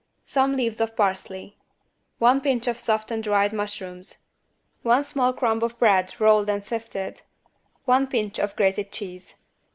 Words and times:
Some 0.25 0.55
leaves 0.55 0.81
of 0.81 0.95
parsley. 0.95 1.59
One 2.17 2.41
pinch 2.41 2.65
of 2.65 2.79
softened 2.79 3.23
dried 3.25 3.53
mushrooms. 3.53 4.25
One 4.81 5.03
small 5.03 5.31
crumb 5.31 5.61
of 5.61 5.77
bread 5.77 6.11
rolled 6.19 6.49
and 6.49 6.63
sifted. 6.63 7.21
One 7.85 8.07
pinch 8.07 8.39
of 8.39 8.55
grated 8.55 8.91
cheese. 8.91 9.35